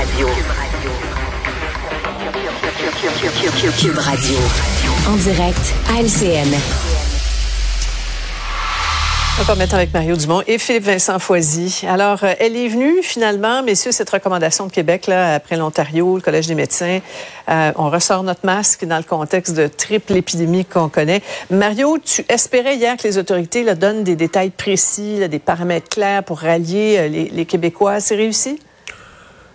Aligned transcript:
Radio. 0.00 0.28
Cube 3.78 3.98
Radio. 3.98 4.38
En 5.06 5.16
direct 5.16 5.74
à. 5.90 6.00
On 9.38 9.42
va 9.42 9.54
maintenant 9.56 9.76
avec 9.76 9.92
Mario 9.92 10.16
Dumont 10.16 10.42
et 10.46 10.56
Philippe 10.56 10.84
Vincent 10.84 11.18
Foisy. 11.18 11.82
Alors, 11.86 12.24
euh, 12.24 12.32
elle 12.38 12.56
est 12.56 12.68
venue 12.68 13.02
finalement, 13.02 13.62
messieurs, 13.62 13.92
cette 13.92 14.08
recommandation 14.08 14.66
de 14.66 14.72
Québec, 14.72 15.06
là, 15.06 15.34
après 15.34 15.56
l'Ontario, 15.56 16.16
le 16.16 16.22
Collège 16.22 16.46
des 16.46 16.54
médecins. 16.54 17.00
Euh, 17.50 17.72
on 17.76 17.90
ressort 17.90 18.22
notre 18.22 18.46
masque 18.46 18.86
dans 18.86 18.96
le 18.96 19.02
contexte 19.02 19.54
de 19.54 19.66
triple 19.66 20.16
épidémie 20.16 20.64
qu'on 20.64 20.88
connaît. 20.88 21.20
Mario, 21.50 21.98
tu 22.02 22.24
espérais 22.30 22.76
hier 22.76 22.96
que 22.96 23.02
les 23.06 23.18
autorités 23.18 23.64
là, 23.64 23.74
donnent 23.74 24.02
des 24.02 24.16
détails 24.16 24.50
précis, 24.50 25.28
des 25.28 25.38
paramètres 25.38 25.90
clairs 25.90 26.24
pour 26.24 26.38
rallier 26.38 26.96
euh, 26.98 27.08
les, 27.08 27.28
les 27.28 27.44
Québécois. 27.44 28.00
C'est 28.00 28.16
réussi? 28.16 28.58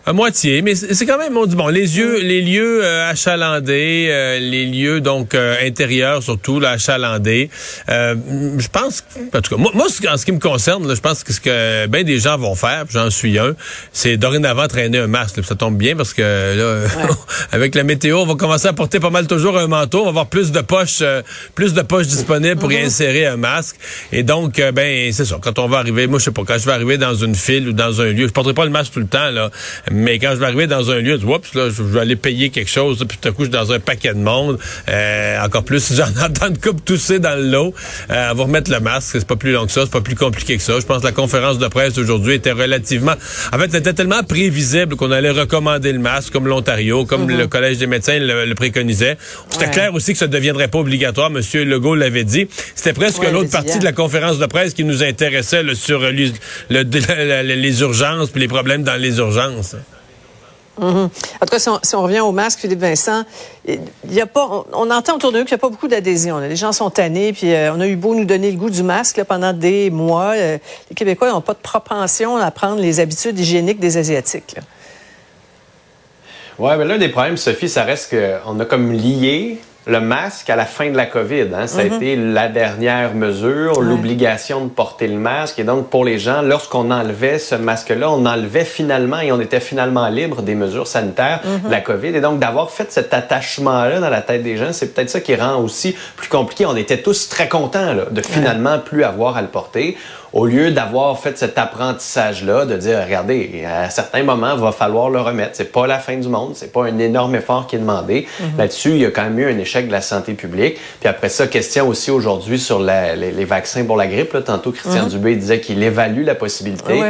À 0.07 0.13
moitié, 0.13 0.61
mais 0.61 0.75
c'est 0.75 1.07
quand 1.07 1.17
même 1.17 1.35
on 1.35 1.47
dit 1.47 1.55
bon 1.55 1.67
les 1.67 1.87
lieux 1.87 2.19
les 2.19 2.43
lieux 2.43 2.81
euh, 2.83 3.09
achalandés, 3.09 4.05
euh, 4.11 4.37
les 4.37 4.67
lieux 4.67 5.01
donc 5.01 5.33
euh, 5.33 5.55
intérieurs 5.65 6.21
surtout 6.21 6.59
là 6.59 6.69
achalandés. 6.71 7.49
je 7.87 8.67
pense 8.67 9.03
en 9.33 9.41
tout 9.41 9.55
cas 9.55 9.59
moi, 9.59 9.71
moi 9.73 9.87
en 10.07 10.17
ce 10.17 10.25
qui 10.25 10.31
me 10.31 10.37
concerne, 10.37 10.87
là, 10.87 10.93
je 10.93 11.01
pense 11.01 11.23
que 11.23 11.33
ce 11.33 11.41
que 11.41 11.87
ben 11.87 12.03
des 12.03 12.19
gens 12.19 12.37
vont 12.37 12.53
faire, 12.53 12.85
j'en 12.87 13.09
suis 13.09 13.39
un, 13.39 13.55
c'est 13.93 14.15
dorénavant 14.17 14.67
traîner 14.67 14.99
un 14.99 15.07
masque. 15.07 15.37
Là, 15.37 15.43
ça 15.43 15.55
tombe 15.55 15.75
bien 15.75 15.95
parce 15.95 16.13
que 16.13 16.21
là 16.21 16.87
avec 17.51 17.73
la 17.73 17.83
météo, 17.83 18.19
on 18.19 18.27
va 18.27 18.35
commencer 18.35 18.67
à 18.67 18.73
porter 18.73 18.99
pas 18.99 19.09
mal 19.09 19.25
toujours 19.25 19.57
un 19.57 19.65
manteau, 19.65 20.01
on 20.01 20.03
va 20.03 20.09
avoir 20.09 20.27
plus 20.27 20.51
de 20.51 20.61
poches 20.61 21.01
plus 21.55 21.73
de 21.73 21.81
poches 21.81 22.05
disponibles 22.05 22.59
pour 22.59 22.71
y 22.71 22.75
mm-hmm. 22.75 22.85
insérer 22.85 23.25
un 23.25 23.37
masque 23.37 23.77
et 24.11 24.21
donc 24.21 24.61
ben 24.75 25.11
c'est 25.11 25.25
ça 25.25 25.37
quand 25.41 25.57
on 25.57 25.67
va 25.67 25.79
arriver, 25.79 26.05
moi 26.05 26.19
je 26.19 26.25
sais 26.25 26.31
pas 26.31 26.43
quand 26.45 26.59
je 26.59 26.65
vais 26.65 26.73
arriver 26.73 26.99
dans 26.99 27.15
une 27.15 27.33
file 27.33 27.69
ou 27.69 27.73
dans 27.73 28.01
un 28.01 28.11
lieu, 28.11 28.27
je 28.27 28.33
porterai 28.33 28.53
pas 28.53 28.65
le 28.65 28.71
masque 28.71 28.93
tout 28.93 28.99
le 28.99 29.07
temps 29.07 29.31
là 29.31 29.49
mais 29.95 30.19
quand 30.19 30.31
je 30.31 30.39
vais 30.39 30.45
arriver 30.45 30.67
dans 30.67 30.91
un 30.91 30.99
lieu, 30.99 31.17
je 31.19 31.25
oups, 31.25 31.53
là, 31.53 31.69
je 31.69 31.81
vais 31.81 32.01
aller 32.01 32.17
payer 32.17 32.49
quelque 32.49 32.69
chose, 32.69 33.03
puis 33.07 33.17
tout 33.17 33.29
à 33.29 33.31
coup, 33.31 33.43
je 33.43 33.45
suis 33.45 33.51
dans 33.51 33.71
un 33.71 33.79
paquet 33.79 34.13
de 34.13 34.19
monde. 34.19 34.59
Euh, 34.89 35.41
encore 35.41 35.63
plus, 35.63 35.81
si 35.83 35.95
j'en 35.95 36.09
entends 36.21 36.49
une 36.49 36.57
coupe 36.57 36.83
tousser 36.83 37.19
dans 37.19 37.35
le 37.35 37.49
lot, 37.49 37.73
euh, 38.11 38.29
on 38.31 38.35
va 38.35 38.43
remettre 38.43 38.69
le 38.71 38.79
masque. 38.81 39.11
C'est 39.13 39.27
pas 39.27 39.37
plus 39.37 39.53
long 39.53 39.65
que 39.65 39.71
ça, 39.71 39.81
c'est 39.83 39.91
pas 39.91 40.01
plus 40.01 40.15
compliqué 40.15 40.57
que 40.57 40.63
ça. 40.63 40.79
Je 40.79 40.85
pense 40.85 40.99
que 40.99 41.05
la 41.05 41.13
conférence 41.13 41.59
de 41.59 41.67
presse 41.67 41.93
d'aujourd'hui 41.93 42.33
était 42.33 42.51
relativement... 42.51 43.13
En 43.53 43.57
fait, 43.57 43.71
c'était 43.71 43.93
tellement 43.93 44.23
prévisible 44.23 44.95
qu'on 44.97 45.11
allait 45.11 45.31
recommander 45.31 45.93
le 45.93 45.99
masque, 45.99 46.33
comme 46.33 46.47
l'Ontario, 46.47 47.05
comme 47.05 47.29
mm-hmm. 47.29 47.37
le 47.37 47.47
Collège 47.47 47.77
des 47.77 47.87
médecins 47.87 48.19
le, 48.19 48.53
préconisait. 48.53 49.17
C'était 49.49 49.71
clair 49.71 49.93
aussi 49.93 50.11
que 50.11 50.19
ça 50.19 50.27
ne 50.27 50.31
deviendrait 50.31 50.67
pas 50.67 50.79
obligatoire. 50.79 51.29
Monsieur 51.29 51.63
Legault 51.63 51.95
l'avait 51.95 52.23
dit. 52.23 52.47
C'était 52.75 52.93
presque 52.93 53.23
l'autre 53.31 53.51
partie 53.51 53.79
de 53.79 53.83
la 53.85 53.93
conférence 53.93 54.39
de 54.39 54.45
presse 54.45 54.73
qui 54.73 54.83
nous 54.83 55.03
intéressait 55.03 55.63
sur 55.75 55.99
le, 55.99 56.11
les 56.69 57.81
urgences 57.81 58.29
puis 58.29 58.41
les 58.41 58.47
problèmes 58.47 58.83
dans 58.83 58.99
les 58.99 59.17
urgences. 59.17 59.75
Mhm. 60.77 61.09
En 61.41 61.45
tout 61.45 61.51
cas, 61.51 61.59
si 61.59 61.95
on, 61.95 62.01
revient 62.01 62.19
au 62.19 62.31
masque, 62.31 62.59
Philippe 62.59 62.79
Vincent, 62.79 63.23
y 63.67 64.21
a 64.21 64.25
pas, 64.25 64.65
on, 64.73 64.89
entend 64.91 65.15
autour 65.15 65.31
de 65.31 65.39
nous 65.39 65.45
qu'il 65.45 65.53
n'y 65.53 65.59
a 65.59 65.61
pas 65.61 65.69
beaucoup 65.69 65.87
d'adhésion. 65.87 66.39
Les 66.39 66.55
gens 66.55 66.71
sont 66.71 66.89
tannés, 66.89 67.33
puis 67.33 67.53
euh, 67.53 67.73
on 67.73 67.79
a 67.79 67.87
eu 67.87 67.95
beau 67.95 68.13
nous 68.13 68.25
donner 68.25 68.51
le 68.51 68.57
goût 68.57 68.69
du 68.69 68.83
masque 68.83 69.23
pendant 69.23 69.53
des 69.53 69.89
mois. 69.89 70.33
Euh, 70.35 70.57
les 70.89 70.95
Québécois 70.95 71.31
n'ont 71.31 71.41
pas 71.41 71.53
de 71.53 71.59
propension 71.59 72.37
à 72.37 72.51
prendre 72.51 72.81
les 72.81 72.99
habitudes 72.99 73.39
hygiéniques 73.39 73.79
des 73.79 73.97
Asiatiques. 73.97 74.57
Oui, 76.59 76.71
mais 76.77 76.85
l'un 76.85 76.97
des 76.97 77.09
problèmes, 77.09 77.37
Sophie, 77.37 77.69
ça 77.69 77.83
reste 77.83 78.13
qu'on 78.15 78.59
a 78.59 78.65
comme 78.65 78.91
lié 78.91 79.59
le 79.87 79.99
masque 79.99 80.49
à 80.49 80.55
la 80.55 80.65
fin 80.65 80.89
de 80.89 80.97
la 80.97 81.05
COVID. 81.05 81.47
Hein. 81.53 81.67
Ça 81.67 81.81
a 81.81 81.83
mhm. 81.83 81.93
été 81.93 82.15
la 82.15 82.47
dernière 82.47 83.13
mesure, 83.13 83.81
l'obligation 83.81 84.65
de 84.65 84.69
porter 84.69 85.07
le 85.07 85.17
masque. 85.17 85.59
Et 85.59 85.63
donc, 85.63 85.89
pour 85.89 86.03
les 86.03 86.17
gens, 86.17 86.41
lorsqu'on 86.41 86.89
enlevait 86.91 87.37
ce 87.37 87.55
masque-là, 87.55 88.09
on 88.09 88.25
enlevait 88.25 88.65
finalement 88.65 89.19
et 89.19 89.31
on 89.31 89.39
était 89.39 89.59
finalement 89.59 90.07
libre 90.09 90.41
des 90.41 90.55
mesures 90.55 90.87
sanitaires 90.87 91.41
de 91.63 91.69
la 91.69 91.77
mhm. 91.77 91.83
COVID. 91.83 92.07
Et 92.15 92.21
donc, 92.21 92.39
d'avoir 92.39 92.71
fait 92.71 92.91
cet 92.91 93.13
attachement-là 93.13 93.99
dans 93.99 94.09
la 94.09 94.21
tête 94.21 94.43
des 94.43 94.57
gens, 94.57 94.73
c'est 94.73 94.93
peut-être 94.93 95.09
ça 95.09 95.21
qui 95.21 95.35
rend 95.35 95.57
aussi 95.57 95.95
plus 96.15 96.29
compliqué. 96.29 96.65
On 96.65 96.75
était 96.75 97.01
tous 97.01 97.29
très 97.29 97.47
contents 97.47 97.93
là, 97.93 98.05
de 98.09 98.21
finalement 98.21 98.79
plus 98.79 99.03
avoir 99.03 99.37
à 99.37 99.41
le 99.41 99.47
porter 99.47 99.97
au 100.35 100.45
lieu 100.45 100.71
d'avoir 100.71 101.17
fait 101.17 101.37
cet 101.37 101.57
apprentissage-là, 101.57 102.65
de 102.65 102.75
dire, 102.75 103.01
regardez, 103.01 103.63
à 103.65 103.89
certains 103.89 104.21
moments, 104.21 104.53
il 104.55 104.61
va 104.61 104.73
falloir 104.73 105.09
le 105.09 105.21
remettre. 105.21 105.51
C'est 105.53 105.71
pas 105.71 105.87
la 105.87 105.97
fin 105.97 106.17
du 106.17 106.27
monde, 106.27 106.51
c'est 106.55 106.73
pas 106.73 106.83
un 106.83 106.99
énorme 106.99 107.35
effort 107.35 107.67
qui 107.67 107.77
est 107.77 107.79
demandé. 107.79 108.27
Mhm. 108.41 108.57
Là-dessus, 108.57 108.89
il 108.89 108.97
y 108.97 109.05
a 109.05 109.11
quand 109.11 109.23
même 109.23 109.39
eu 109.39 109.45
un 109.45 109.57
échec 109.57 109.74
de 109.83 109.91
la 109.91 110.01
santé 110.01 110.33
publique. 110.33 110.77
Puis 110.99 111.09
après 111.09 111.29
ça, 111.29 111.47
question 111.47 111.87
aussi 111.87 112.11
aujourd'hui 112.11 112.59
sur 112.59 112.79
les, 112.79 113.45
vaccins 113.45 113.85
pour 113.85 113.97
la 113.97 114.07
grippe. 114.07 114.37
Tantôt, 114.43 114.71
Christian 114.71 115.03
mhm. 115.03 115.09
Dubé 115.09 115.35
disait 115.35 115.59
qu'il 115.59 115.81
évalue 115.83 116.25
la 116.25 116.35
possibilité. 116.35 117.01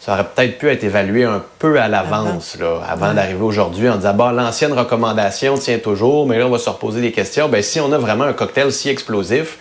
Ça 0.00 0.12
aurait 0.12 0.24
peut-être 0.24 0.58
pu 0.58 0.68
être 0.68 0.84
évalué 0.84 1.24
un 1.24 1.42
peu 1.58 1.80
à 1.80 1.88
l'avance, 1.88 2.56
avant 2.88 3.12
d'arriver 3.12 3.42
aujourd'hui, 3.42 3.88
en 3.88 3.96
disant, 3.96 4.14
bah, 4.14 4.30
l'ancienne 4.32 4.72
recommandation 4.72 5.58
tient 5.58 5.78
toujours, 5.78 6.28
mais 6.28 6.38
là, 6.38 6.46
on 6.46 6.50
va 6.50 6.58
se 6.58 6.70
reposer 6.70 7.00
des 7.00 7.10
questions. 7.10 7.48
Ben, 7.48 7.60
si 7.60 7.80
on 7.80 7.90
a 7.90 7.98
vraiment 7.98 8.22
un 8.22 8.32
cocktail 8.32 8.70
si 8.70 8.88
explosif, 8.88 9.58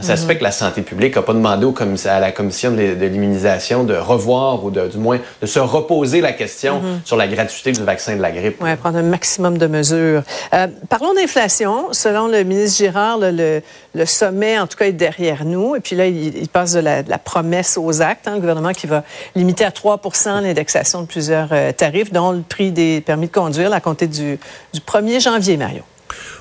ça 0.00 0.16
se 0.16 0.26
fait 0.26 0.36
que 0.36 0.44
la 0.44 0.50
santé 0.50 0.82
publique 0.82 1.16
n'a 1.16 1.22
pas 1.22 1.32
demandé 1.32 1.64
au 1.64 1.74
à 2.06 2.20
la 2.20 2.32
commission 2.32 2.72
de, 2.72 3.06
l'immunisation 3.06 3.84
de 3.84 3.94
revoir 3.94 4.64
ou 4.64 4.70
de, 4.70 4.88
du 4.88 4.98
moins 4.98 5.18
de 5.40 5.46
se 5.46 5.58
reposer 5.58 6.20
la 6.20 6.32
question 6.32 6.80
mhm. 6.80 7.00
sur 7.04 7.16
la 7.16 7.28
gratuité 7.28 7.72
du 7.72 7.82
vaccin 7.82 8.16
de 8.16 8.22
la 8.22 8.30
grippe. 8.30 8.56
Oui, 8.60 8.74
prendre 8.76 8.98
un 8.98 9.02
maximum 9.02 9.58
de 9.58 9.66
mesures. 9.66 10.22
Euh, 10.54 10.66
parlons 10.88 11.14
d'inflation. 11.14 11.92
Selon 11.92 12.28
le 12.28 12.42
ministre 12.42 12.78
Girard, 12.78 13.18
le, 13.20 13.62
sommet, 14.04 14.58
en 14.58 14.66
tout 14.66 14.76
cas, 14.76 14.86
est 14.86 14.92
derrière 14.92 15.44
nous. 15.44 15.76
Et 15.76 15.80
puis 15.80 15.96
là, 15.96 16.06
il, 16.06 16.48
passe 16.48 16.72
de 16.72 16.80
la, 16.80 17.02
promesse 17.18 17.78
aux 17.78 18.02
actes. 18.02 18.28
Hein, 18.28 18.34
le 18.34 18.40
gouvernement 18.40 18.72
qui 18.72 18.86
va 18.86 19.04
limiter 19.34 19.64
à 19.64 19.70
3% 19.70 20.42
l'indexation 20.42 21.02
de 21.02 21.06
plusieurs 21.06 21.48
euh, 21.52 21.72
tarifs, 21.72 22.12
dont 22.12 22.32
le 22.32 22.42
prix 22.42 22.72
des 22.72 23.00
permis 23.00 23.28
de 23.28 23.32
conduire 23.32 23.72
à 23.72 23.80
compter 23.80 24.06
du, 24.06 24.38
du 24.72 24.80
1er 24.80 25.20
janvier, 25.20 25.56
Mario. 25.56 25.82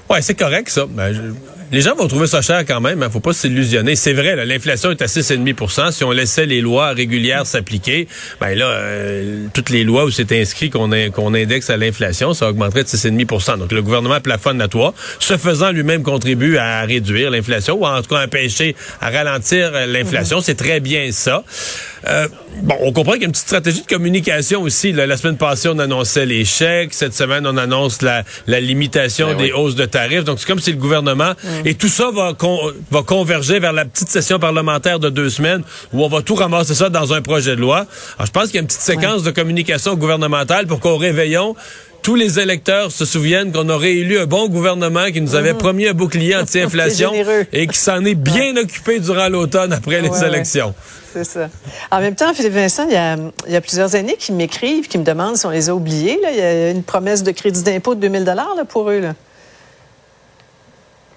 Oui, 0.09 0.17
c'est 0.21 0.35
correct, 0.35 0.69
ça. 0.69 0.85
Ben, 0.87 1.35
les 1.71 1.81
gens 1.81 1.95
vont 1.95 2.07
trouver 2.07 2.27
ça 2.27 2.41
cher 2.41 2.63
quand 2.65 2.79
même. 2.81 2.99
Il 2.99 3.03
hein. 3.03 3.09
faut 3.09 3.19
pas 3.19 3.33
s'illusionner. 3.33 3.95
C'est 3.95 4.13
vrai, 4.13 4.45
l'inflation 4.45 4.91
est 4.91 5.01
à 5.01 5.05
6,5% 5.05 5.91
Si 5.91 6.03
on 6.03 6.11
laissait 6.11 6.45
les 6.45 6.61
lois 6.61 6.93
régulières 6.93 7.45
s'appliquer, 7.45 8.07
ben 8.39 8.57
là, 8.57 8.65
euh, 8.65 9.47
toutes 9.53 9.69
les 9.69 9.83
lois 9.83 10.05
où 10.05 10.11
c'est 10.11 10.31
inscrit 10.31 10.69
qu'on 10.69 10.89
qu'on 11.11 11.33
indexe 11.33 11.69
à 11.69 11.77
l'inflation, 11.77 12.33
ça 12.33 12.49
augmenterait 12.49 12.83
de 12.83 12.89
6,5% 12.89 13.57
Donc 13.57 13.71
le 13.71 13.81
gouvernement 13.81 14.21
plafonne 14.21 14.61
à 14.61 14.67
toi. 14.67 14.93
Ce 15.19 15.37
faisant, 15.37 15.71
lui-même 15.71 16.03
contribue 16.03 16.57
à 16.57 16.81
réduire 16.83 17.31
l'inflation 17.31 17.81
ou 17.81 17.85
en 17.85 18.01
tout 18.01 18.09
cas 18.09 18.21
à 18.21 18.25
empêcher, 18.25 18.75
à 19.01 19.09
ralentir 19.09 19.71
l'inflation. 19.87 20.41
C'est 20.41 20.55
très 20.55 20.79
bien 20.79 21.11
ça. 21.11 21.43
Euh, 22.07 22.27
bon, 22.61 22.75
on 22.81 22.91
comprend 22.91 23.13
qu'il 23.13 23.21
y 23.21 23.25
a 23.25 23.27
une 23.27 23.31
petite 23.31 23.47
stratégie 23.47 23.81
de 23.81 23.87
communication 23.87 24.61
aussi. 24.61 24.91
La 24.91 25.17
semaine 25.17 25.37
passée, 25.37 25.69
on 25.69 25.79
annonçait 25.79 26.25
les 26.25 26.45
chèques. 26.45 26.93
Cette 26.93 27.13
semaine, 27.13 27.47
on 27.47 27.57
annonce 27.57 28.01
la, 28.01 28.23
limitation 28.47 29.29
ben 29.29 29.37
des 29.37 29.51
hausses 29.51 29.75
de 29.75 29.85
tarifs. 29.85 30.23
Donc, 30.23 30.39
c'est 30.39 30.47
comme 30.47 30.59
si 30.59 30.71
le 30.71 30.77
gouvernement... 30.77 31.33
Et 31.65 31.75
tout 31.75 31.89
ça 31.89 32.11
va, 32.11 32.33
va 32.91 33.03
converger 33.03 33.59
vers 33.59 33.73
la 33.73 33.85
petite 33.85 34.09
session 34.09 34.39
parlementaire 34.39 34.99
de 34.99 35.09
deux 35.09 35.29
semaines 35.29 35.63
où 35.93 36.03
on 36.03 36.07
va 36.07 36.21
tout 36.21 36.35
ramasser 36.35 36.75
ça 36.75 36.89
dans 36.89 37.13
un 37.13 37.21
projet 37.21 37.55
de 37.55 37.61
loi. 37.61 37.85
Alors, 38.17 38.27
je 38.27 38.31
pense 38.31 38.45
qu'il 38.45 38.55
y 38.55 38.57
a 38.57 38.61
une 38.61 38.67
petite 38.67 38.81
séquence 38.81 39.23
de 39.23 39.31
communication 39.31 39.95
gouvernementale 39.95 40.67
pour 40.67 40.79
qu'au 40.79 40.97
réveillon, 40.97 41.55
tous 42.01 42.15
les 42.15 42.39
électeurs 42.39 42.91
se 42.91 43.05
souviennent 43.05 43.51
qu'on 43.51 43.69
aurait 43.69 43.95
élu 43.95 44.17
un 44.19 44.25
bon 44.25 44.47
gouvernement 44.47 45.05
qui 45.11 45.21
nous 45.21 45.35
avait 45.35 45.53
mhm. 45.53 45.59
promis 45.59 45.87
un 45.87 45.93
bouclier 45.93 46.35
anti-inflation 46.41 47.11
et 47.51 47.67
qui 47.67 47.77
s'en 47.77 48.03
est 48.05 48.15
bien 48.15 48.55
occupé 48.57 48.99
durant 48.99 49.29
l'automne 49.29 49.73
après 49.73 50.01
les 50.01 50.23
élections. 50.23 50.73
C'est 51.13 51.23
ça. 51.23 51.49
En 51.91 51.99
même 51.99 52.15
temps, 52.15 52.33
Philippe 52.33 52.53
Vincent, 52.53 52.85
il 52.87 52.93
y 52.93 52.97
a, 52.97 53.15
il 53.47 53.53
y 53.53 53.55
a 53.55 53.61
plusieurs 53.61 53.95
années 53.95 54.15
qui 54.19 54.31
m'écrivent, 54.31 54.87
qui 54.87 54.97
me 54.97 55.03
demandent 55.03 55.37
si 55.37 55.45
on 55.45 55.49
les 55.49 55.69
a 55.69 55.75
oubliés. 55.75 56.19
Là. 56.21 56.29
Il 56.31 56.37
y 56.37 56.41
a 56.41 56.69
une 56.71 56.83
promesse 56.83 57.23
de 57.23 57.31
crédit 57.31 57.63
d'impôt 57.63 57.95
de 57.95 58.01
2000 58.01 58.23
là, 58.23 58.45
pour 58.67 58.89
eux. 58.89 58.99
Là. 58.99 59.13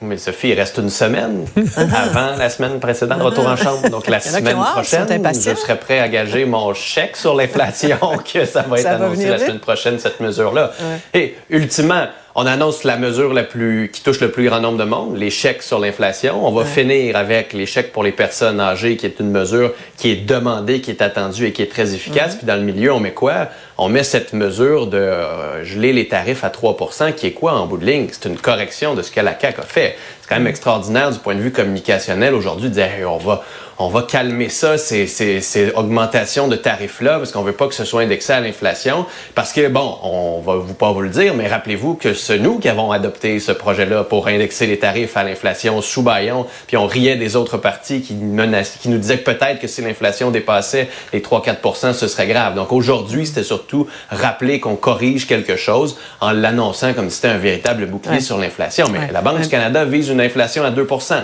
Mais 0.02 0.16
Sophie, 0.16 0.48
il 0.48 0.54
reste 0.54 0.78
une 0.78 0.88
semaine 0.88 1.44
avant 1.76 2.36
la 2.36 2.48
semaine 2.48 2.80
précédente, 2.80 3.20
retour 3.20 3.46
en 3.46 3.56
chambre. 3.56 3.88
Donc 3.90 4.06
la 4.08 4.20
semaine 4.20 4.56
prochaine, 4.56 5.06
je 5.34 5.54
serai 5.54 5.76
prêt 5.76 6.00
à 6.00 6.08
gager 6.08 6.46
mon 6.46 6.72
chèque 6.72 7.16
sur 7.16 7.34
l'inflation 7.34 7.98
que 8.32 8.46
ça 8.46 8.62
va 8.62 8.80
être 8.80 8.86
annoncé 8.86 9.28
la 9.28 9.38
semaine 9.38 9.60
prochaine, 9.60 9.98
cette 9.98 10.20
mesure-là. 10.20 10.72
Et 11.12 11.36
ultimement, 11.50 12.06
on 12.40 12.46
annonce 12.46 12.84
la 12.84 12.96
mesure 12.96 13.34
la 13.34 13.42
plus 13.42 13.90
qui 13.92 14.02
touche 14.02 14.20
le 14.20 14.30
plus 14.30 14.48
grand 14.48 14.60
nombre 14.60 14.78
de 14.78 14.84
monde, 14.84 15.14
les 15.14 15.28
chèques 15.28 15.62
sur 15.62 15.78
l'inflation. 15.78 16.46
On 16.46 16.52
va 16.52 16.64
finir 16.64 17.14
avec 17.14 17.52
les 17.52 17.66
chèques 17.66 17.92
pour 17.92 18.02
les 18.02 18.12
personnes 18.12 18.60
âgées, 18.60 18.96
qui 18.96 19.04
est 19.04 19.20
une 19.20 19.30
mesure 19.30 19.74
qui 19.98 20.10
est 20.10 20.24
demandée, 20.24 20.80
qui 20.80 20.90
est 20.90 21.02
attendue 21.02 21.44
et 21.44 21.52
qui 21.52 21.60
est 21.60 21.70
très 21.70 21.92
efficace. 21.92 22.36
Puis 22.36 22.46
dans 22.46 22.56
le 22.56 22.62
milieu, 22.62 22.94
on 22.94 23.00
met 23.00 23.12
quoi? 23.12 23.48
On 23.76 23.90
met 23.90 24.04
cette 24.04 24.32
mesure 24.32 24.86
de 24.86 24.96
euh, 24.96 25.62
geler 25.66 25.92
les 25.92 26.08
tarifs 26.08 26.42
à 26.42 26.48
3% 26.48 27.14
qui 27.14 27.26
est 27.26 27.32
quoi 27.32 27.52
en 27.52 27.66
bout 27.66 27.76
de 27.76 27.84
ligne? 27.84 28.06
C'est 28.10 28.26
une 28.26 28.38
correction 28.38 28.94
de 28.94 29.02
ce 29.02 29.10
que 29.10 29.20
la 29.20 29.34
CAC 29.34 29.58
a 29.58 29.62
fait. 29.62 29.96
C'est 30.22 30.28
quand 30.30 30.36
même 30.36 30.46
extraordinaire 30.46 31.10
du 31.10 31.18
point 31.18 31.34
de 31.34 31.40
vue 31.40 31.52
communicationnel 31.52 32.34
aujourd'hui 32.34 32.70
de 32.70 32.74
dire 32.74 32.88
on 33.06 33.18
va 33.18 33.44
on 33.80 33.88
va 33.88 34.02
calmer 34.02 34.50
ça, 34.50 34.76
ces, 34.76 35.06
ces, 35.06 35.40
ces 35.40 35.70
augmentations 35.72 36.48
de 36.48 36.56
tarifs-là, 36.56 37.16
parce 37.16 37.32
qu'on 37.32 37.42
veut 37.42 37.52
pas 37.52 37.66
que 37.66 37.74
ce 37.74 37.84
soit 37.84 38.02
indexé 38.02 38.34
à 38.34 38.40
l'inflation. 38.40 39.06
Parce 39.34 39.54
que, 39.54 39.68
bon, 39.68 39.96
on 40.02 40.40
va 40.40 40.56
vous 40.56 40.74
pas 40.74 40.92
vous 40.92 41.00
le 41.00 41.08
dire, 41.08 41.34
mais 41.34 41.48
rappelez-vous 41.48 41.94
que 41.94 42.12
c'est 42.12 42.38
nous 42.38 42.58
qui 42.58 42.68
avons 42.68 42.92
adopté 42.92 43.40
ce 43.40 43.52
projet-là 43.52 44.04
pour 44.04 44.28
indexer 44.28 44.66
les 44.66 44.78
tarifs 44.78 45.16
à 45.16 45.24
l'inflation 45.24 45.80
sous 45.80 46.02
baillon, 46.02 46.46
puis 46.66 46.76
on 46.76 46.86
riait 46.86 47.16
des 47.16 47.36
autres 47.36 47.56
partis 47.56 48.02
qui, 48.02 48.14
qui 48.14 48.88
nous 48.88 48.98
disaient 48.98 49.18
que 49.18 49.30
peut-être 49.30 49.60
que 49.60 49.66
si 49.66 49.80
l'inflation 49.80 50.30
dépassait 50.30 50.88
les 51.12 51.20
3-4% 51.20 51.94
ce 51.94 52.06
serait 52.06 52.26
grave. 52.26 52.54
Donc 52.54 52.72
aujourd'hui, 52.72 53.26
c'était 53.26 53.42
surtout 53.42 53.86
rappeler 54.10 54.60
qu'on 54.60 54.76
corrige 54.76 55.26
quelque 55.26 55.56
chose 55.56 55.96
en 56.20 56.32
l'annonçant 56.32 56.92
comme 56.92 57.08
si 57.08 57.16
c'était 57.16 57.28
un 57.28 57.38
véritable 57.38 57.86
bouclier 57.86 58.20
sur 58.20 58.36
l'inflation. 58.36 58.88
Mais 58.92 59.10
la 59.10 59.22
Banque 59.22 59.40
du 59.40 59.48
Canada 59.48 59.84
vise 59.86 60.10
une 60.10 60.20
inflation 60.20 60.64
à 60.64 60.70
2% 60.70 61.14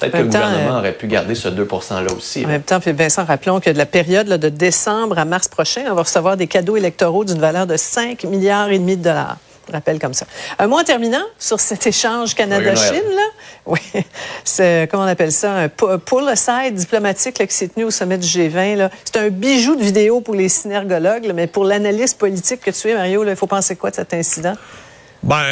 Peut-être 0.00 0.12
que 0.12 0.18
le 0.18 0.24
gouvernement 0.24 0.74
euh, 0.74 0.78
aurait 0.80 0.92
pu 0.92 1.06
garder 1.06 1.34
ce 1.34 1.48
2 1.48 1.64
%-là 1.94 2.12
aussi. 2.12 2.44
En 2.44 2.48
même 2.48 2.62
temps, 2.62 2.78
Vincent, 2.84 3.24
rappelons 3.24 3.60
que 3.60 3.70
de 3.70 3.78
la 3.78 3.86
période 3.86 4.28
de 4.28 4.48
décembre 4.48 5.18
à 5.18 5.24
mars 5.24 5.48
prochain, 5.48 5.84
on 5.90 5.94
va 5.94 6.02
recevoir 6.02 6.36
des 6.36 6.46
cadeaux 6.46 6.76
électoraux 6.76 7.24
d'une 7.24 7.40
valeur 7.40 7.66
de 7.66 7.76
5 7.76 8.24
milliards 8.24 8.70
et 8.70 8.78
demi 8.78 8.96
de 8.96 9.02
dollars. 9.02 9.38
Je 9.66 9.72
rappelle 9.72 9.98
comme 9.98 10.12
ça. 10.12 10.26
Un 10.58 10.66
mot 10.66 10.78
en 10.78 10.84
terminant 10.84 11.24
sur 11.38 11.58
cet 11.58 11.86
échange 11.86 12.34
Canada-Chine, 12.34 13.02
là. 13.14 13.22
Oui. 13.66 13.80
C'est, 14.44 14.88
comment 14.90 15.04
on 15.04 15.06
appelle 15.06 15.32
ça? 15.32 15.54
Un 15.54 15.68
pull 15.70 16.28
aside 16.28 16.74
diplomatique 16.74 17.46
qui 17.46 17.54
s'est 17.54 17.68
tenu 17.68 17.86
au 17.86 17.90
sommet 17.90 18.18
du 18.18 18.26
G20, 18.26 18.90
C'est 19.06 19.16
un 19.16 19.30
bijou 19.30 19.74
de 19.74 19.82
vidéo 19.82 20.20
pour 20.20 20.34
les 20.34 20.50
synergologues, 20.50 21.32
mais 21.34 21.46
pour 21.46 21.64
l'analyste 21.64 22.18
politique 22.18 22.60
que 22.60 22.70
tu 22.70 22.90
es, 22.90 22.94
Mario, 22.94 23.24
il 23.24 23.36
faut 23.36 23.46
penser 23.46 23.74
quoi 23.74 23.90
de 23.90 23.96
cet 23.96 24.12
incident? 24.12 24.54
Ben, 25.24 25.42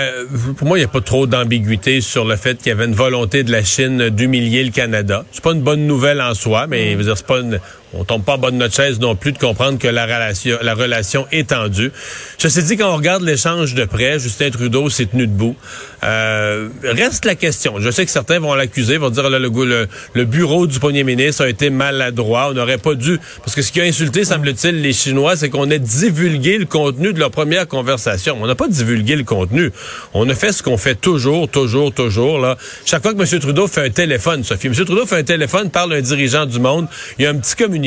pour 0.58 0.68
moi, 0.68 0.76
il 0.76 0.82
n'y 0.82 0.84
a 0.84 0.88
pas 0.88 1.00
trop 1.00 1.26
d'ambiguïté 1.26 2.02
sur 2.02 2.26
le 2.26 2.36
fait 2.36 2.58
qu'il 2.58 2.68
y 2.68 2.72
avait 2.72 2.84
une 2.84 2.94
volonté 2.94 3.42
de 3.42 3.50
la 3.50 3.64
Chine 3.64 4.10
d'humilier 4.10 4.64
le 4.64 4.70
Canada. 4.70 5.24
C'est 5.32 5.42
pas 5.42 5.52
une 5.52 5.62
bonne 5.62 5.86
nouvelle 5.86 6.20
en 6.20 6.34
soi, 6.34 6.66
mais 6.66 6.94
mm. 6.94 7.14
c'est 7.16 7.26
pas 7.26 7.40
une, 7.40 7.58
on 7.94 8.04
tombe 8.04 8.24
pas 8.24 8.34
en 8.34 8.38
bas 8.38 8.50
de 8.50 8.56
notre 8.56 8.74
chaise 8.74 9.00
non 9.00 9.16
plus 9.16 9.32
de 9.32 9.38
comprendre 9.38 9.78
que 9.78 9.88
la 9.88 10.04
relation, 10.04 10.58
la 10.62 10.74
relation 10.74 11.26
est 11.30 11.50
tendue. 11.50 11.92
Je 12.38 12.48
sais 12.48 12.62
dit, 12.62 12.76
quand 12.76 12.92
on 12.92 12.96
regarde 12.96 13.22
l'échange 13.22 13.74
de 13.74 13.84
près, 13.84 14.18
Justin 14.18 14.50
Trudeau 14.50 14.88
s'est 14.88 15.06
tenu 15.06 15.26
debout. 15.26 15.56
Euh, 16.04 16.68
reste 16.84 17.24
la 17.24 17.34
question. 17.34 17.74
Je 17.78 17.90
sais 17.90 18.04
que 18.04 18.10
certains 18.10 18.40
vont 18.40 18.54
l'accuser, 18.54 18.96
vont 18.96 19.10
dire 19.10 19.28
le, 19.28 19.38
le, 19.38 19.88
le, 20.14 20.24
bureau 20.24 20.66
du 20.66 20.78
premier 20.80 21.04
ministre 21.04 21.44
a 21.44 21.48
été 21.48 21.70
maladroit. 21.70 22.48
On 22.50 22.54
n'aurait 22.54 22.78
pas 22.78 22.94
dû. 22.94 23.18
Parce 23.38 23.54
que 23.54 23.62
ce 23.62 23.70
qui 23.70 23.80
a 23.80 23.84
insulté, 23.84 24.24
semble-t-il, 24.24 24.80
les 24.80 24.92
Chinois, 24.92 25.36
c'est 25.36 25.50
qu'on 25.50 25.70
ait 25.70 25.78
divulgué 25.78 26.58
le 26.58 26.66
contenu 26.66 27.12
de 27.12 27.18
leur 27.18 27.30
première 27.30 27.68
conversation. 27.68 28.38
On 28.40 28.46
n'a 28.46 28.54
pas 28.54 28.68
divulgué 28.68 29.16
le 29.16 29.24
contenu. 29.24 29.70
On 30.14 30.28
a 30.28 30.34
fait 30.34 30.52
ce 30.52 30.62
qu'on 30.62 30.78
fait 30.78 30.94
toujours, 30.94 31.48
toujours, 31.48 31.92
toujours. 31.92 32.38
Là. 32.38 32.56
Chaque 32.84 33.02
fois 33.02 33.14
que 33.14 33.20
M. 33.20 33.40
Trudeau 33.40 33.66
fait 33.68 33.86
un 33.86 33.90
téléphone, 33.90 34.42
Sophie, 34.44 34.68
M. 34.68 34.74
Trudeau 34.74 35.06
fait 35.06 35.18
un 35.18 35.22
téléphone, 35.22 35.70
parle 35.70 35.92
à 35.92 35.96
un 35.96 36.00
dirigeant 36.00 36.46
du 36.46 36.58
monde, 36.58 36.88
il 37.18 37.24
y 37.24 37.26
a 37.26 37.30
un 37.30 37.36
petit 37.36 37.54
communiqué 37.54 37.81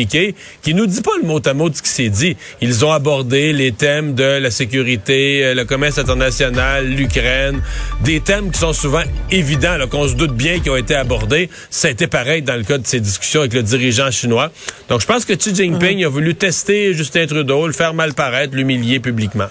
qui 0.61 0.73
nous 0.73 0.85
dit 0.85 1.01
pas 1.01 1.11
le 1.21 1.27
mot 1.27 1.39
à 1.45 1.53
mot 1.53 1.69
de 1.69 1.75
ce 1.75 1.81
qui 1.81 1.89
s'est 1.89 2.09
dit. 2.09 2.35
Ils 2.61 2.85
ont 2.85 2.91
abordé 2.91 3.53
les 3.53 3.71
thèmes 3.71 4.13
de 4.13 4.39
la 4.39 4.51
sécurité, 4.51 5.45
euh, 5.45 5.53
le 5.53 5.65
commerce 5.65 5.97
international, 5.97 6.87
l'Ukraine, 6.87 7.61
des 8.03 8.19
thèmes 8.19 8.51
qui 8.51 8.59
sont 8.59 8.73
souvent 8.73 9.03
évidents, 9.31 9.77
qu'on 9.89 10.07
se 10.07 10.15
doute 10.15 10.33
bien 10.33 10.59
qui 10.59 10.69
ont 10.69 10.75
été 10.75 10.95
abordés. 10.95 11.49
Ça 11.69 11.87
a 11.87 11.91
été 11.91 12.07
pareil 12.07 12.41
dans 12.41 12.55
le 12.55 12.63
cas 12.63 12.77
de 12.77 12.87
ces 12.87 12.99
discussions 12.99 13.41
avec 13.41 13.53
le 13.53 13.63
dirigeant 13.63 14.11
chinois. 14.11 14.51
Donc, 14.89 15.01
je 15.01 15.05
pense 15.05 15.25
que 15.25 15.33
Xi 15.33 15.55
Jinping 15.55 16.03
a 16.03 16.09
voulu 16.09 16.35
tester 16.35 16.93
Justin 16.93 17.25
Trudeau, 17.27 17.67
le 17.67 17.73
faire 17.73 17.93
mal 17.93 18.13
paraître, 18.13 18.55
l'humilier 18.55 18.99
publiquement. 18.99 19.49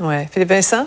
Ouais. 0.00 0.28
Philippe 0.32 0.50
Vincent? 0.50 0.86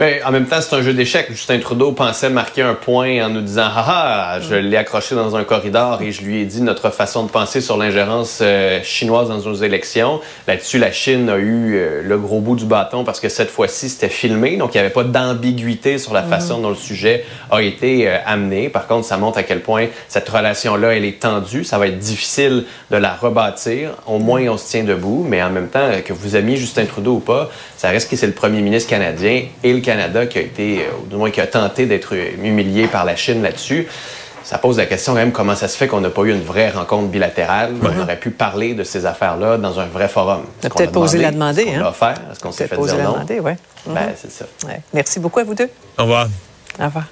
Mais 0.00 0.20
ben, 0.20 0.28
en 0.28 0.32
même 0.32 0.46
temps, 0.46 0.62
c'est 0.62 0.74
un 0.74 0.80
jeu 0.80 0.94
d'échecs. 0.94 1.26
Justin 1.28 1.58
Trudeau 1.58 1.92
pensait 1.92 2.30
marquer 2.30 2.62
un 2.62 2.72
point 2.72 3.22
en 3.22 3.28
nous 3.28 3.42
disant 3.42 3.66
ah, 3.66 4.32
ah 4.32 4.40
je 4.40 4.54
l'ai 4.54 4.78
accroché 4.78 5.14
dans 5.14 5.36
un 5.36 5.44
corridor 5.44 6.00
et 6.00 6.10
je 6.10 6.22
lui 6.22 6.40
ai 6.40 6.46
dit 6.46 6.62
notre 6.62 6.88
façon 6.88 7.24
de 7.24 7.30
penser 7.30 7.60
sur 7.60 7.76
l'ingérence 7.76 8.38
euh, 8.40 8.80
chinoise 8.82 9.28
dans 9.28 9.36
nos 9.36 9.54
élections. 9.56 10.22
Là-dessus, 10.48 10.78
la 10.78 10.90
Chine 10.90 11.28
a 11.28 11.36
eu 11.36 11.74
euh, 11.74 12.00
le 12.02 12.16
gros 12.16 12.40
bout 12.40 12.56
du 12.56 12.64
bâton 12.64 13.04
parce 13.04 13.20
que 13.20 13.28
cette 13.28 13.50
fois-ci, 13.50 13.90
c'était 13.90 14.08
filmé, 14.08 14.56
donc 14.56 14.74
il 14.74 14.78
n'y 14.78 14.80
avait 14.80 14.88
pas 14.88 15.04
d'ambiguïté 15.04 15.98
sur 15.98 16.14
la 16.14 16.22
façon 16.22 16.60
dont 16.60 16.70
le 16.70 16.76
sujet 16.76 17.26
a 17.50 17.60
été 17.60 18.08
euh, 18.08 18.16
amené. 18.24 18.70
Par 18.70 18.86
contre, 18.86 19.06
ça 19.06 19.18
montre 19.18 19.36
à 19.36 19.42
quel 19.42 19.60
point 19.60 19.88
cette 20.08 20.30
relation-là, 20.30 20.96
elle 20.96 21.04
est 21.04 21.20
tendue. 21.20 21.62
Ça 21.62 21.76
va 21.76 21.88
être 21.88 21.98
difficile 21.98 22.64
de 22.90 22.96
la 22.96 23.12
rebâtir. 23.12 23.90
Au 24.06 24.18
moins, 24.18 24.48
on 24.48 24.56
se 24.56 24.66
tient 24.66 24.82
debout, 24.84 25.26
mais 25.28 25.42
en 25.42 25.50
même 25.50 25.68
temps, 25.68 25.90
que 26.02 26.14
vous 26.14 26.36
aimiez 26.36 26.56
Justin 26.56 26.86
Trudeau 26.86 27.16
ou 27.16 27.20
pas, 27.20 27.50
ça 27.76 27.90
reste 27.90 28.10
que 28.10 28.16
c'est 28.16 28.26
le 28.26 28.32
premier 28.32 28.62
ministre 28.62 28.88
canadien 28.88 29.42
et 29.62 29.74
le 29.74 29.80
Canada 29.90 30.26
qui 30.26 30.38
a 30.38 30.42
été, 30.42 30.82
euh, 30.82 31.02
ou 31.02 31.06
du 31.06 31.16
moins 31.16 31.32
qui 31.32 31.40
a 31.40 31.48
tenté 31.48 31.84
d'être 31.84 32.14
humilié 32.14 32.86
par 32.86 33.04
la 33.04 33.16
Chine 33.16 33.42
là-dessus. 33.42 33.88
Ça 34.44 34.56
pose 34.58 34.78
la 34.78 34.86
question 34.86 35.14
quand 35.14 35.18
même 35.18 35.32
comment 35.32 35.56
ça 35.56 35.66
se 35.66 35.76
fait 35.76 35.88
qu'on 35.88 36.00
n'a 36.00 36.10
pas 36.10 36.22
eu 36.22 36.30
une 36.30 36.42
vraie 36.42 36.70
rencontre 36.70 37.08
bilatérale, 37.08 37.74
qu'on 37.74 38.00
aurait 38.00 38.20
pu 38.20 38.30
parler 38.30 38.74
de 38.74 38.84
ces 38.84 39.04
affaires-là 39.04 39.58
dans 39.58 39.80
un 39.80 39.86
vrai 39.86 40.08
forum. 40.08 40.42
Peut-être 40.60 40.92
poser 40.92 41.18
la 41.18 41.32
demander. 41.32 41.62
Est-ce 41.62 41.80
qu'on 41.80 41.86
hein? 41.86 41.92
faire? 41.92 42.14
Est-ce 42.30 42.40
qu'on 42.40 42.52
s'est 42.52 42.68
fait 42.68 42.76
dire 42.76 42.98
non? 42.98 43.12
Demander, 43.14 43.40
ouais. 43.40 43.56
Ben, 43.86 43.92
mhm. 43.92 44.00
c'est 44.16 44.30
ça. 44.30 44.44
Merci 44.94 45.18
beaucoup 45.18 45.40
à 45.40 45.44
vous 45.44 45.54
deux. 45.54 45.68
Au 45.98 46.02
revoir. 46.02 46.28
Au 46.78 46.84
revoir. 46.84 47.04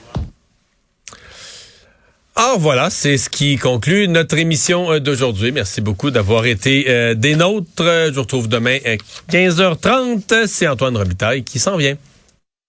Alors 2.37 2.61
voilà, 2.61 2.91
c'est 2.91 3.19
ce 3.19 3.29
qui 3.29 3.57
conclut 3.57 4.07
notre 4.07 4.39
émission 4.39 4.93
euh, 4.93 5.01
d'aujourd'hui. 5.01 5.51
Merci 5.51 5.81
beaucoup 5.81 6.13
d'avoir 6.13 6.47
été 6.47 6.87
euh, 6.89 7.15
des 7.15 7.35
nôtres. 7.35 7.67
Je 7.79 8.15
vous 8.15 8.21
retrouve 8.21 8.49
demain 8.49 8.79
à 8.87 8.95
15h30. 9.33 10.47
C'est 10.47 10.69
Antoine 10.69 10.97
Robitaille 10.97 11.43
qui 11.43 11.59
s'en 11.59 11.77
vient. 11.77 11.97